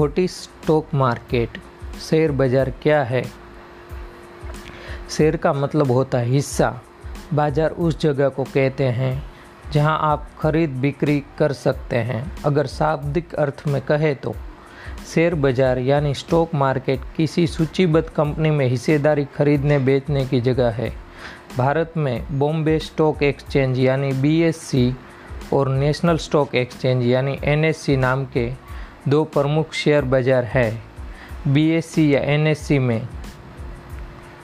[0.00, 1.58] Is stock market,
[2.00, 3.22] share बाज़ार क्या है?
[5.10, 6.80] शेयर का मतलब होता है हिस्सा।
[7.34, 9.22] बाज़ार उस जगह को कहते हैं
[9.72, 14.34] जहाँ आप खरीद बिक्री कर सकते हैं। अगर शाब्दिक अर्थ में कहे तो
[15.14, 20.92] शेयर बाज़ार यानी स्टॉक मार्केट किसी सूचीबद्ध कंपनी में हिस्सेदारी खरीदने, बेचने की जगह है।
[21.56, 24.92] भारत में बॉम्बे स्टॉक एक्सचेंज यानी बीएससी
[25.52, 28.48] और नेशनल स्टॉक एक्सचेंज यानी एनएससी नाम के
[29.08, 30.82] दो प्रमुख शेयर बाज़ार है।
[31.48, 33.08] बीएससी या एनएससी में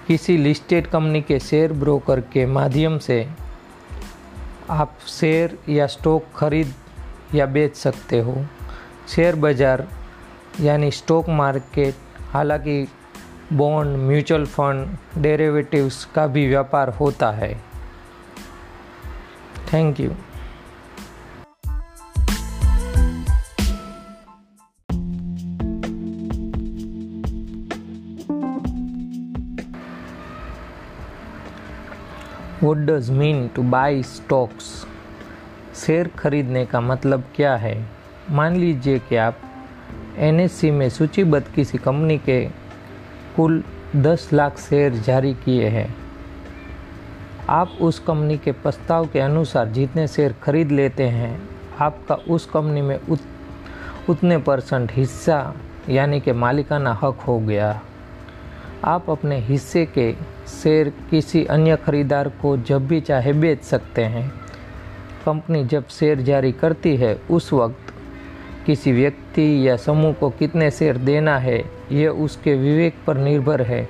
[0.06, 3.29] किसी लिस्टेड कंपनी के शेयर ब्रोकर के माध्यम से
[4.70, 6.73] आप शेयर या स्टॉक खरीद
[7.34, 8.34] या बेच सकते हो।
[9.09, 9.87] शेयर बाज़ार
[10.60, 11.95] यानी स्टॉक मार्केट
[12.30, 12.87] हालाँकि
[13.52, 17.54] बॉन्ड म्यूचुअल फंड डेरिवेटिव्स का भी व्यापार होता है।
[19.73, 20.10] Thank you
[32.62, 34.87] what does mean to buy stocks
[35.87, 37.87] share खरीदने का मतलब क्या है?
[38.30, 39.38] मान लीजिए कि आप
[40.16, 42.48] एन में सूचीबद्ध किसी कंपनी के
[43.37, 43.65] कुल
[43.96, 45.95] 10 लाख शेयर जारी किए हैं।
[47.48, 51.48] आप उस कंपनी के प्रस्ताव के अनुसार जितने शेयर खरीद लेते हैं
[51.80, 53.20] आपका उस कंपनी में उत,
[54.10, 55.54] उतने परसेंट हिस्सा
[55.88, 57.80] यानी कि मालिकाना हक हो गया।
[58.85, 64.28] आप अपने हिस्से के शेयर किसी अन्य खरीदार को जब भी चाहे बेच सकते हैं।
[65.26, 67.92] कंपनी जब शेयर जारी करती है, उस वक्त
[68.66, 73.88] किसी व्यक्ति या समूह को कितने शेयर देना है, यह उसके विवेक पर निर्भर है।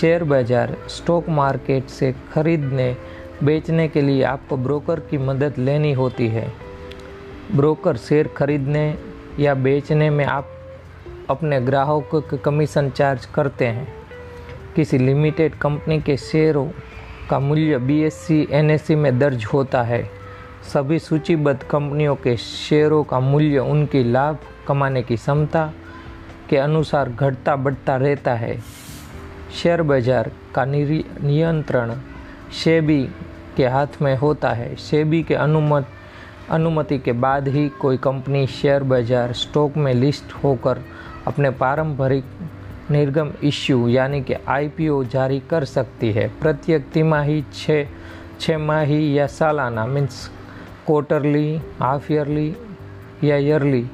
[0.00, 2.96] शेयर बाज़ार, स्टॉक मार्केट से खरीदने,
[3.44, 6.52] बेचने के लिए आपको ब्रोकर की मदद लेनी होती है।
[7.54, 8.94] ब्रोकर शेयर खरीदने
[9.40, 10.48] या बेचने में आप
[11.30, 14.01] अपने ग्राहकों के कमीशन चार्ज करते हैं।
[14.76, 16.66] किसी लिमिटेड कंपनी के शेयरों
[17.30, 20.02] का मूल्य बीएससी एनएससी में दर्ज होता है।
[20.72, 24.38] सभी सूचीबद्ध कंपनियों के शेयरों का मूल्य उनकी लाभ
[24.68, 25.72] कमाने की क्षमता
[26.50, 28.58] के अनुसार घटता बढ़ता रहता है।
[29.52, 31.94] शेयर बाज़ार का नियंत्रण
[32.54, 33.02] शेबी
[33.56, 35.86] के हाथ में होता है। शेबी के अनुमत,
[36.50, 40.82] अनुमति के बाद ही कोई कंपनी शेयर बाज़ार स्टॉक में लिस्ट होकर
[41.26, 42.24] अपने पारंपरिक
[42.92, 47.86] निर्गम इश्यू यानी कि आईपीओ जारी कर सकती है। प्रत्येक तिमाही, छः
[48.40, 50.28] छः माही या सालाना, मीन्स
[50.86, 52.54] क्वार्टरली हाफ़ ईयरली
[53.24, 53.84] या ईयरली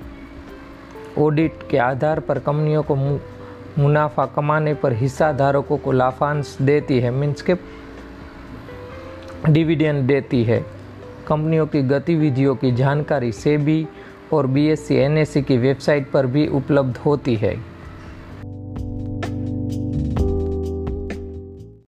[1.19, 2.97] ऑडिट के आधार पर कंपनियों को
[3.79, 7.55] मुनाफा कमाने पर हिस्सा धारकों को लाभांश देती है, मीन्स के
[9.49, 10.61] डिविडेंड देती है।
[11.29, 13.87] कंपनियों की गतिविधियों की जानकारी सेबी
[14.33, 17.57] और बीएससी एनएससी की वेबसाइट पर भी उपलब्ध होती है।